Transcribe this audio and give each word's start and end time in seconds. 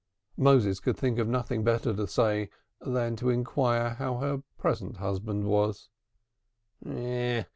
Moses 0.37 0.79
could 0.79 0.97
think 0.97 1.19
of 1.19 1.27
nothing 1.27 1.63
better 1.63 1.93
to 1.93 2.07
say 2.07 2.49
than 2.79 3.15
to 3.17 3.29
inquire 3.29 3.89
how 3.99 4.17
her 4.17 4.41
present 4.57 4.97
husband 4.97 5.43
was. 5.43 5.89